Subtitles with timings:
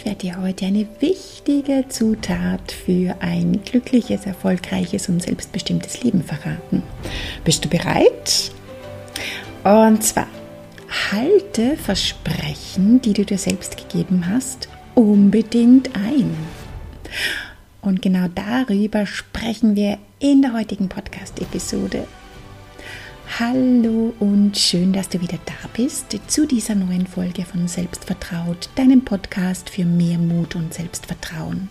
[0.00, 6.82] Ich werde dir heute eine wichtige Zutat für ein glückliches, erfolgreiches und selbstbestimmtes Leben verraten.
[7.44, 8.50] Bist du bereit?
[9.62, 10.26] Und zwar,
[11.10, 16.34] halte Versprechen, die du dir selbst gegeben hast, unbedingt ein.
[17.82, 22.06] Und genau darüber sprechen wir in der heutigen Podcast-Episode.
[23.38, 29.02] Hallo und schön, dass du wieder da bist zu dieser neuen Folge von Selbstvertraut, deinem
[29.04, 31.70] Podcast für mehr Mut und Selbstvertrauen.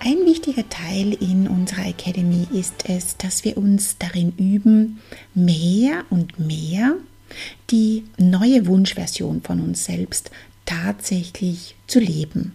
[0.00, 5.00] Ein wichtiger Teil in unserer Academy ist es, dass wir uns darin üben,
[5.34, 6.94] mehr und mehr
[7.70, 10.30] die neue Wunschversion von uns selbst
[10.66, 12.52] tatsächlich zu leben.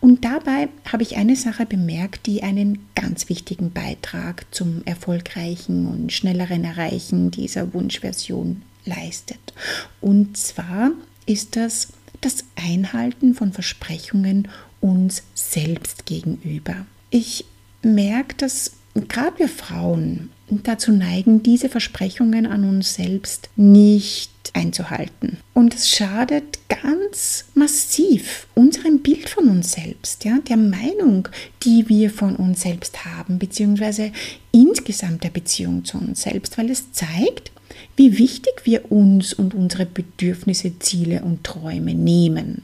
[0.00, 6.12] Und dabei habe ich eine Sache bemerkt, die einen ganz wichtigen Beitrag zum erfolgreichen und
[6.12, 9.54] schnelleren Erreichen dieser Wunschversion leistet.
[10.00, 10.90] Und zwar
[11.26, 11.88] ist das
[12.20, 14.48] das Einhalten von Versprechungen
[14.86, 16.86] uns selbst gegenüber.
[17.10, 17.44] Ich
[17.82, 25.38] merke, dass gerade wir Frauen dazu neigen, diese Versprechungen an uns selbst nicht einzuhalten.
[25.54, 31.28] Und es schadet ganz massiv unserem Bild von uns selbst, ja, der Meinung,
[31.64, 34.12] die wir von uns selbst haben, beziehungsweise
[34.52, 37.50] insgesamt der Beziehung zu uns selbst, weil es zeigt,
[37.96, 42.62] wie wichtig wir uns und unsere Bedürfnisse, Ziele und Träume nehmen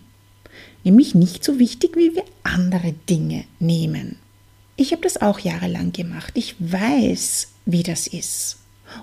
[0.84, 4.16] nämlich nicht so wichtig, wie wir andere Dinge nehmen.
[4.76, 6.32] Ich habe das auch jahrelang gemacht.
[6.36, 8.58] Ich weiß, wie das ist.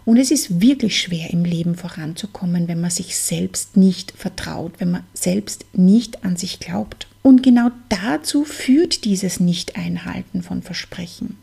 [0.05, 4.91] Und es ist wirklich schwer im Leben voranzukommen, wenn man sich selbst nicht vertraut, wenn
[4.91, 7.07] man selbst nicht an sich glaubt.
[7.21, 11.37] Und genau dazu führt dieses Nicht-Einhalten von Versprechen.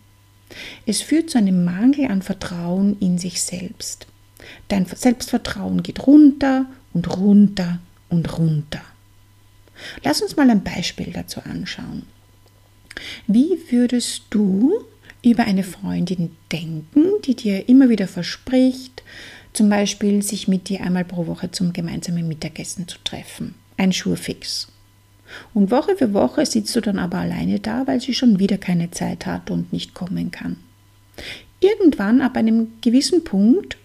[0.86, 4.06] Es führt zu einem Mangel an Vertrauen in sich selbst.
[4.68, 8.82] Dein Selbstvertrauen geht runter und runter und runter.
[10.04, 12.04] Lass uns mal ein Beispiel dazu anschauen.
[13.26, 14.74] Wie würdest du
[15.24, 19.02] über eine Freundin denken, die dir immer wieder verspricht,
[19.52, 23.54] zum Beispiel sich mit dir einmal pro Woche zum gemeinsamen Mittagessen zu treffen?
[23.76, 24.68] Ein Schurfix.
[25.54, 28.90] Und Woche für Woche sitzt du dann aber alleine da, weil sie schon wieder keine
[28.90, 30.56] Zeit hat und nicht kommen kann.
[31.60, 33.76] Irgendwann ab einem gewissen Punkt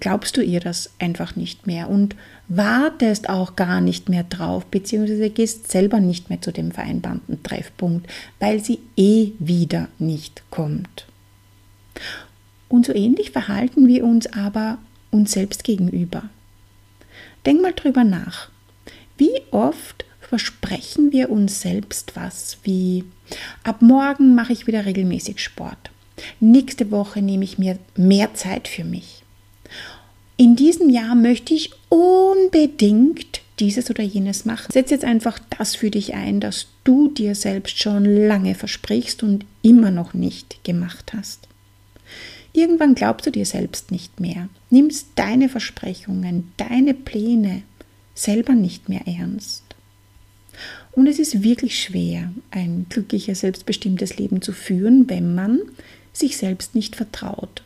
[0.00, 2.14] glaubst du ihr das einfach nicht mehr und
[2.48, 8.08] wartest auch gar nicht mehr drauf, beziehungsweise gehst selber nicht mehr zu dem vereinbarten Treffpunkt,
[8.38, 11.06] weil sie eh wieder nicht kommt.
[12.68, 14.78] Und so ähnlich verhalten wir uns aber
[15.10, 16.28] uns selbst gegenüber.
[17.44, 18.50] Denk mal drüber nach.
[19.16, 23.04] Wie oft versprechen wir uns selbst was wie
[23.64, 25.90] ab morgen mache ich wieder regelmäßig Sport.
[26.40, 29.24] Nächste Woche nehme ich mir mehr Zeit für mich
[30.38, 34.72] in diesem Jahr möchte ich unbedingt dieses oder jenes machen.
[34.72, 39.44] Setz jetzt einfach das für dich ein, das du dir selbst schon lange versprichst und
[39.62, 41.48] immer noch nicht gemacht hast.
[42.52, 47.62] Irgendwann glaubst du dir selbst nicht mehr, nimmst deine Versprechungen, deine Pläne
[48.14, 49.64] selber nicht mehr ernst.
[50.92, 55.60] Und es ist wirklich schwer, ein glückliches, selbstbestimmtes Leben zu führen, wenn man
[56.12, 57.62] sich selbst nicht vertraut,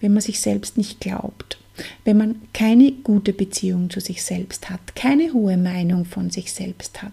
[0.00, 1.58] wenn man sich selbst nicht glaubt,
[2.04, 7.02] wenn man keine gute Beziehung zu sich selbst hat, keine hohe Meinung von sich selbst
[7.02, 7.12] hat.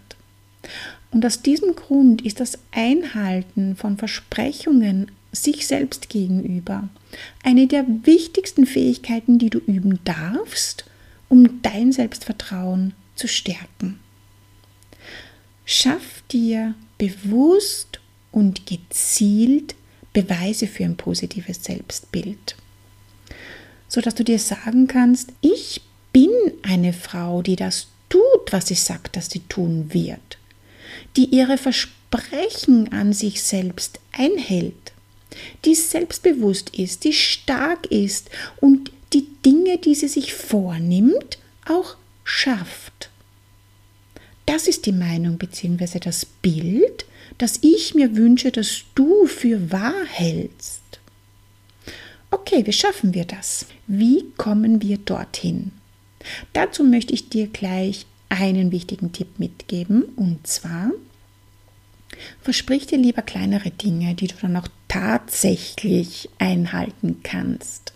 [1.12, 6.90] Und aus diesem Grund ist das Einhalten von Versprechungen sich selbst gegenüber
[7.44, 10.85] eine der wichtigsten Fähigkeiten, die du üben darfst,
[11.30, 14.00] um dein Selbstvertrauen zu stärken.
[15.66, 18.00] Schaff dir bewusst
[18.31, 19.75] und gezielt
[20.13, 22.56] Beweise für ein positives Selbstbild
[23.94, 25.81] sodass du dir sagen kannst, ich
[26.12, 26.31] bin
[26.63, 30.40] eine Frau, die das tut, was sie sagt, dass sie tun wird,
[31.16, 34.94] die ihre Versprechen an sich selbst einhält,
[35.63, 41.38] die selbstbewusst ist, die stark ist und die Dinge, die sie sich vornimmt,
[41.68, 43.12] auch schafft.
[44.48, 46.00] Das ist die Meinung bzw.
[46.00, 47.06] das Bild,
[47.38, 50.82] das ich mir wünsche, dass du für wahr hältst.
[52.45, 53.68] Okay, wie schaffen wir das?
[53.88, 55.72] Wie kommen wir dorthin?
[56.51, 60.92] Dazu möchte ich dir gleich einen wichtigen Tipp mitgeben und zwar
[62.42, 67.94] versprich dir lieber kleinere Dinge, die du dann auch tatsächlich einhalten kannst.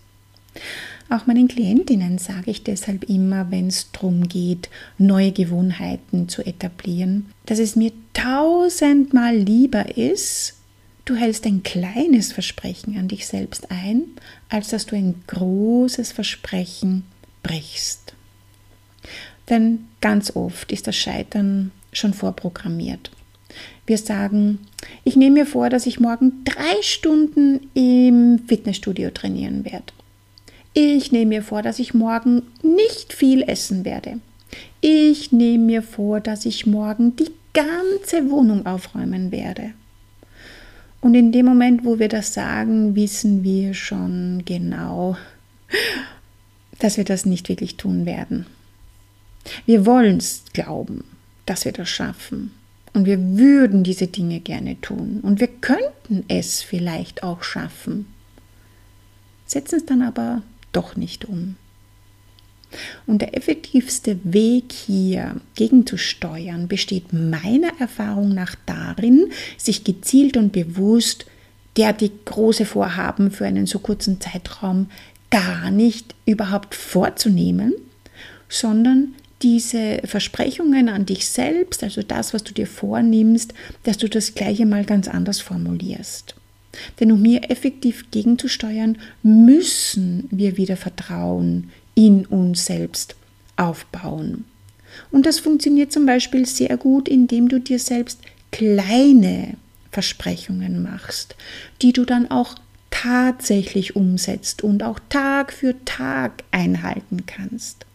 [1.10, 7.34] Auch meinen Klientinnen sage ich deshalb immer, wenn es darum geht, neue Gewohnheiten zu etablieren,
[7.46, 10.57] dass es mir tausendmal lieber ist,
[11.08, 14.04] du hältst ein kleines Versprechen an dich selbst ein,
[14.50, 17.06] als dass du ein großes Versprechen
[17.44, 18.14] brichst.
[19.50, 23.12] Denn ganz oft ist das Scheitern schon vorprogrammiert.
[23.86, 24.60] Wir sagen,
[25.06, 29.94] ich nehme mir vor, dass ich morgen drei Stunden im Fitnessstudio trainieren werde.
[30.74, 34.20] Ich nehme mir vor, dass ich morgen nicht viel essen werde.
[34.82, 39.72] Ich nehme mir vor, dass ich morgen die ganze Wohnung aufräumen werde.
[41.08, 45.16] Und in dem Moment, wo wir das sagen, wissen wir schon genau,
[46.80, 48.46] dass wir das nicht wirklich tun werden.
[49.66, 51.06] Wir wollen es glauben,
[51.46, 52.52] dass wir das schaffen.
[52.92, 55.22] Und wir würden diese Dinge gerne tun.
[55.22, 58.08] Und wir könnten es vielleicht auch schaffen.
[59.46, 60.42] Setzen es dann aber
[60.74, 61.56] doch nicht um.
[63.06, 71.26] Und der effektivste Weg hier gegenzusteuern besteht meiner Erfahrung nach darin, sich gezielt und bewusst
[71.78, 74.88] derartig große Vorhaben für einen so kurzen Zeitraum
[75.30, 77.74] gar nicht überhaupt vorzunehmen,
[78.50, 83.54] sondern diese Versprechungen an dich selbst, also das, was du dir vornimmst,
[83.84, 86.36] dass du das gleiche mal ganz anders formulierst.
[87.00, 93.16] Denn um hier effektiv gegenzusteuern, müssen wir wieder Vertrauen in uns selbst
[93.56, 94.46] aufbauen.
[95.12, 98.22] Und das funktioniert zum Beispiel sehr gut, indem du dir selbst
[98.52, 99.56] kleine
[99.92, 101.36] Versprechungen machst,
[101.82, 102.56] die du dann auch
[102.92, 107.88] tatsächlich umsetzt und auch Tag für Tag einhalten kannst.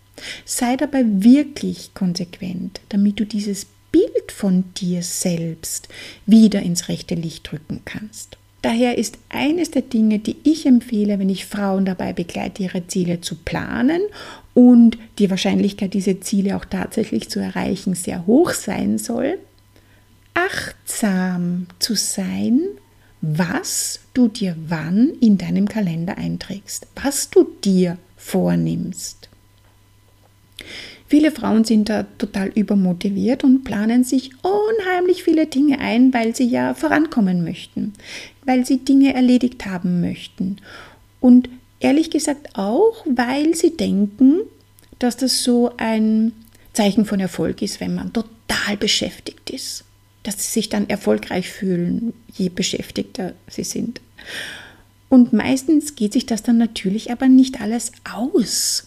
[0.45, 5.89] Sei dabei wirklich konsequent, damit du dieses Bild von dir selbst
[6.27, 8.37] wieder ins rechte Licht drücken kannst.
[8.63, 13.21] Daher ist eines der Dinge, die ich empfehle, wenn ich Frauen dabei begleite, ihre Ziele
[13.21, 14.01] zu planen
[14.55, 19.39] und die Wahrscheinlichkeit, diese Ziele auch tatsächlich zu erreichen, sehr hoch sein soll,
[20.35, 22.61] achtsam zu sein,
[23.21, 29.29] was du dir wann in deinem Kalender einträgst, was du dir vornimmst.
[31.13, 36.47] Viele Frauen sind da total übermotiviert und planen sich unheimlich viele Dinge ein, weil sie
[36.47, 37.93] ja vorankommen möchten,
[38.47, 40.57] weil sie Dinge erledigt haben möchten.
[41.21, 41.51] Und
[41.81, 44.39] ehrlich gesagt auch, weil sie denken,
[45.01, 46.33] dass das so ein
[46.73, 49.85] Zeichen von Erfolg ist, wenn man total beschäftigt ist.
[50.23, 54.01] Dass sie sich dann erfolgreich fühlen, je beschäftigter sie sind.
[55.11, 58.87] Und meistens geht sich das dann natürlich aber nicht alles aus.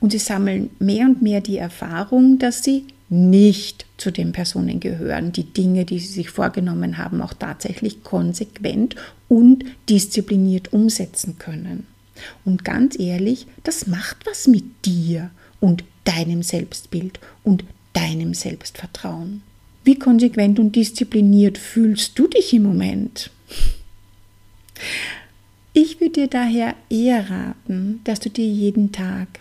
[0.00, 5.32] Und sie sammeln mehr und mehr die Erfahrung, dass sie nicht zu den Personen gehören,
[5.32, 8.96] die Dinge, die sie sich vorgenommen haben, auch tatsächlich konsequent
[9.28, 11.86] und diszipliniert umsetzen können.
[12.44, 15.30] Und ganz ehrlich, das macht was mit dir
[15.60, 19.42] und deinem Selbstbild und deinem Selbstvertrauen.
[19.84, 23.30] Wie konsequent und diszipliniert fühlst du dich im Moment?
[25.72, 29.40] Ich würde dir daher eher raten, dass du dir jeden Tag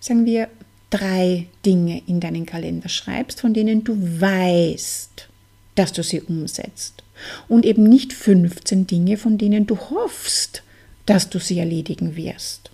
[0.00, 0.48] sagen wir,
[0.90, 5.28] drei Dinge in deinen Kalender schreibst, von denen du weißt,
[5.74, 7.02] dass du sie umsetzt.
[7.48, 10.62] Und eben nicht 15 Dinge, von denen du hoffst,
[11.06, 12.70] dass du sie erledigen wirst.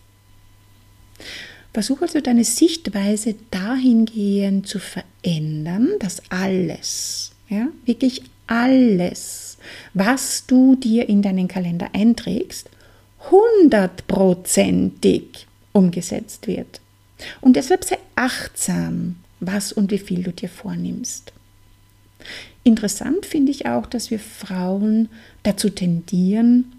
[1.72, 9.58] Versuch also deine Sichtweise dahingehend zu verändern, dass alles, ja, wirklich alles,
[9.92, 12.70] was du dir in deinen Kalender einträgst,
[13.30, 16.80] hundertprozentig umgesetzt wird.
[17.40, 21.32] Und deshalb sei achtsam, was und wie viel du dir vornimmst.
[22.62, 25.08] Interessant finde ich auch, dass wir Frauen
[25.42, 26.72] dazu tendieren,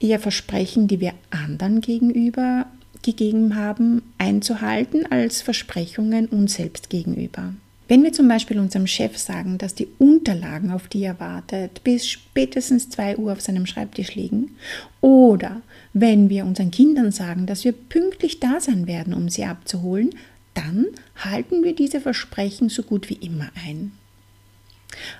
[0.00, 2.66] eher Versprechen, die wir anderen gegenüber
[3.02, 7.54] gegeben haben, einzuhalten, als Versprechungen uns selbst gegenüber.
[7.88, 12.08] Wenn wir zum Beispiel unserem Chef sagen, dass die Unterlagen, auf die er wartet, bis
[12.08, 14.56] spätestens 2 Uhr auf seinem Schreibtisch liegen,
[15.00, 15.60] oder
[15.98, 20.10] wenn wir unseren Kindern sagen, dass wir pünktlich da sein werden, um sie abzuholen,
[20.52, 23.92] dann halten wir diese Versprechen so gut wie immer ein.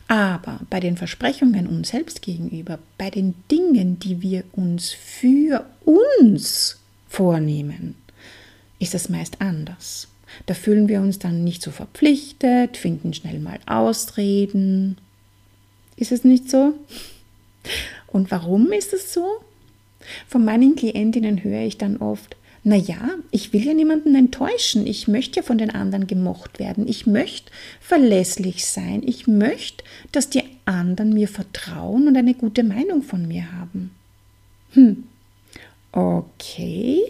[0.06, 6.78] Aber bei den Versprechungen uns selbst gegenüber, bei den Dingen, die wir uns für uns
[7.08, 7.94] vornehmen,
[8.78, 10.08] ist es meist anders.
[10.44, 14.98] Da fühlen wir uns dann nicht so verpflichtet, finden schnell mal Ausreden.
[15.96, 16.74] Ist es nicht so?
[18.08, 19.40] Und warum ist es so?
[20.28, 24.88] Von meinen Klientinnen höre ich dann oft, naja, ich will ja niemanden enttäuschen.
[24.88, 26.88] Ich möchte ja von den anderen gemocht werden.
[26.88, 29.02] Ich möchte verlässlich sein.
[29.06, 33.92] Ich möchte, dass die anderen mir vertrauen und eine gute Meinung von mir haben.
[34.72, 35.04] Hm,
[35.92, 37.00] okay,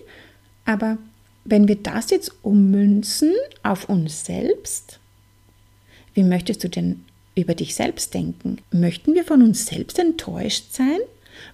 [0.66, 0.98] aber
[1.46, 5.00] wenn wir das jetzt ummünzen auf uns selbst,
[6.12, 8.58] wie möchtest du denn über dich selbst denken?
[8.72, 10.98] Möchten wir von uns selbst enttäuscht sein?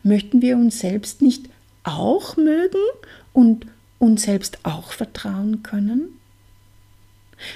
[0.02, 1.48] Möchten wir uns selbst nicht
[1.84, 2.82] auch mögen
[3.32, 3.66] und
[3.98, 6.18] uns selbst auch vertrauen können?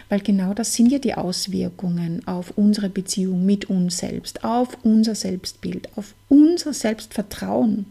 [0.08, 5.14] Weil genau das sind ja die Auswirkungen auf unsere Beziehung mit uns selbst, auf unser
[5.14, 7.86] Selbstbild, auf unser Selbstvertrauen.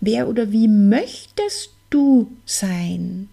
[0.00, 3.28] Wer oder wie möchtest du sein?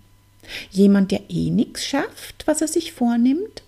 [0.71, 3.63] Jemand, der eh nichts schafft, was er sich vornimmt?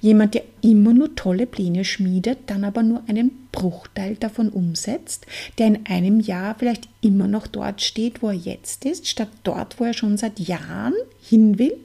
[0.00, 5.26] Jemand, der immer nur tolle Pläne schmiedet, dann aber nur einen Bruchteil davon umsetzt,
[5.58, 9.78] der in einem Jahr vielleicht immer noch dort steht, wo er jetzt ist, statt dort,
[9.80, 11.76] wo er schon seit Jahren hin will?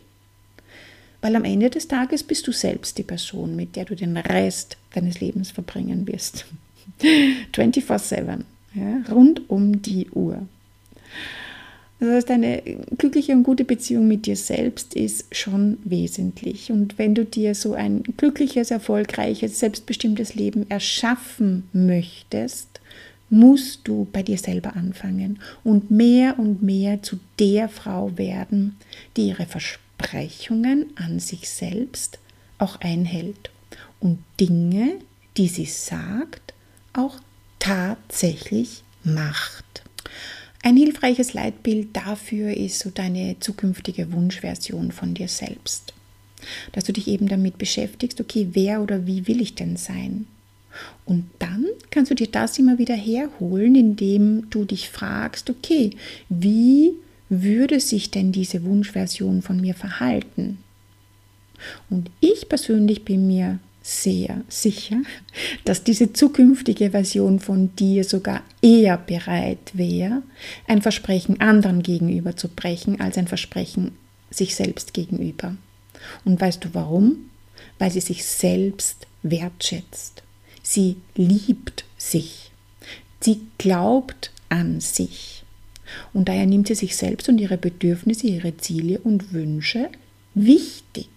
[1.22, 4.78] Weil am Ende des Tages bist du selbst die Person, mit der du den Rest
[4.94, 6.46] deines Lebens verbringen wirst.
[7.02, 8.42] 24-7,
[8.74, 10.48] ja, rund um die Uhr.
[12.02, 12.64] Das heißt, eine
[12.98, 16.72] glückliche und gute Beziehung mit dir selbst ist schon wesentlich.
[16.72, 22.82] Und wenn du dir so ein glückliches, erfolgreiches, selbstbestimmtes Leben erschaffen möchtest,
[23.30, 28.78] musst du bei dir selber anfangen und mehr und mehr zu der Frau werden,
[29.16, 32.18] die ihre Versprechungen an sich selbst
[32.58, 33.52] auch einhält
[34.00, 34.96] und Dinge,
[35.38, 36.56] die sie sagt,
[36.94, 37.20] auch
[37.60, 39.84] tatsächlich macht.
[40.64, 45.94] Ein hilfreiches Leitbild dafür ist so deine zukünftige Wunschversion von dir selbst.
[46.72, 50.28] Dass du dich eben damit beschäftigst, okay, wer oder wie will ich denn sein?
[51.06, 55.92] Und dann kannst du dir das immer wieder herholen, indem du dich fragst, okay,
[56.30, 56.94] wie
[57.30, 60.60] würde sich denn diese Wunschversion von mir verhalten?
[61.90, 65.02] Und ich persönlich bin mir sehr sicher,
[65.66, 70.22] dass diese zukünftige Version von dir sogar eher bereit wäre,
[70.68, 73.94] ein Versprechen anderen gegenüber zu brechen, als ein Versprechen
[74.30, 75.56] sich selbst gegenüber.
[76.26, 77.30] Und weißt du warum?
[77.80, 80.24] Weil sie sich selbst wertschätzt.
[80.64, 82.52] Sie liebt sich.
[83.20, 85.44] Sie glaubt an sich.
[86.14, 89.90] Und daher nimmt sie sich selbst und ihre Bedürfnisse, ihre Ziele und Wünsche
[90.34, 91.10] wichtig.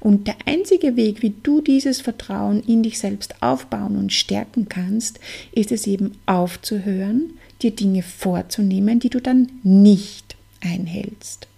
[0.00, 5.20] Und der einzige Weg, wie du dieses Vertrauen in dich selbst aufbauen und stärken kannst,
[5.52, 11.48] ist es eben aufzuhören, dir Dinge vorzunehmen, die du dann nicht einhältst.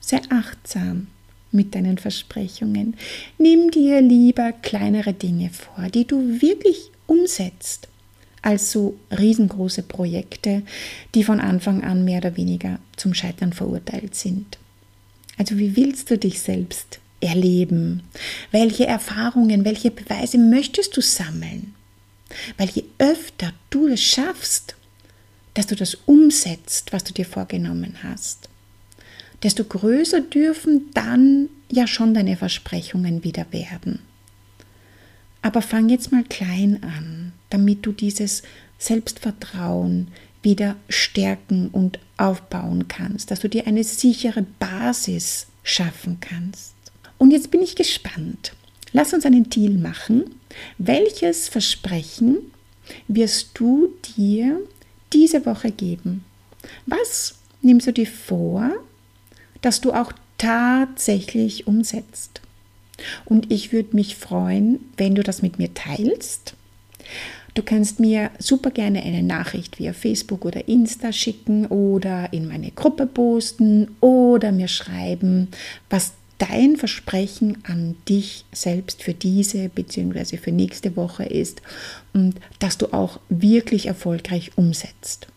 [0.00, 1.08] Sei achtsam
[1.50, 2.94] mit deinen Versprechungen.
[3.38, 7.88] Nimm dir lieber kleinere Dinge vor, die du wirklich umsetzt,
[8.42, 10.62] als so riesengroße Projekte,
[11.14, 14.58] die von Anfang an mehr oder weniger zum Scheitern verurteilt sind.
[15.36, 18.02] Also wie willst du dich selbst erleben?
[18.50, 21.74] Welche Erfahrungen, welche Beweise möchtest du sammeln?
[22.56, 24.76] Weil je öfter du es schaffst,
[25.54, 28.48] dass du das umsetzt, was du dir vorgenommen hast,
[29.42, 34.00] desto größer dürfen dann ja schon deine Versprechungen wieder werden.
[35.42, 38.42] Aber fang jetzt mal klein an, damit du dieses
[38.78, 40.08] Selbstvertrauen
[40.42, 46.74] wieder stärken und aufbauen kannst, dass du dir eine sichere Basis schaffen kannst.
[47.18, 48.52] Und jetzt bin ich gespannt.
[48.92, 50.36] Lass uns einen Deal machen.
[50.78, 52.38] Welches Versprechen
[53.06, 54.60] wirst du dir
[55.12, 56.24] diese Woche geben?
[56.86, 58.70] Was nimmst du dir vor,
[59.60, 62.40] dass du auch tatsächlich umsetzt?
[63.24, 66.54] Und ich würde mich freuen, wenn du das mit mir teilst.
[67.54, 72.70] Du kannst mir super gerne eine Nachricht via Facebook oder Insta schicken oder in meine
[72.70, 75.48] Gruppe posten oder mir schreiben,
[75.90, 80.36] was dein Versprechen an dich selbst für diese bzw.
[80.36, 81.62] für nächste Woche ist
[82.12, 85.28] und dass du auch wirklich erfolgreich umsetzt.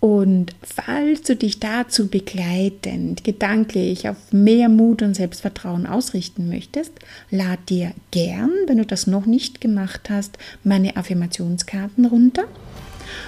[0.00, 6.92] Und falls du dich dazu begleitend, gedanklich auf mehr Mut und Selbstvertrauen ausrichten möchtest,
[7.30, 12.44] lad dir gern, wenn du das noch nicht gemacht hast, meine Affirmationskarten runter.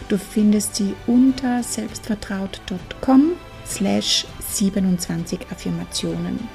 [0.09, 3.33] Du findest sie unter selbstvertraut.com
[3.67, 4.27] slash
[4.57, 6.49] 27 Affirmationen.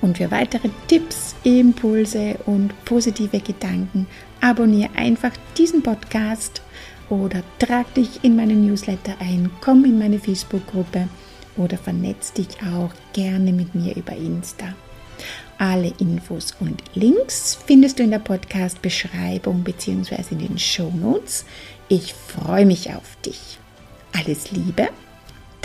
[0.00, 4.06] Und für weitere Tipps, Impulse und positive Gedanken
[4.40, 6.62] abonniere einfach diesen Podcast
[7.08, 11.08] oder trag dich in meinen Newsletter ein, komm in meine Facebook-Gruppe
[11.56, 14.74] oder vernetz dich auch gerne mit mir über Insta.
[15.58, 20.22] Alle Infos und Links findest du in der Podcast-Beschreibung bzw.
[20.32, 21.46] in den Show Notes.
[21.88, 23.58] Ich freue mich auf dich.
[24.12, 24.88] Alles Liebe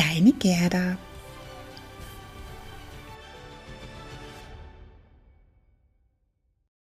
[0.02, 0.98] Deine Gerda.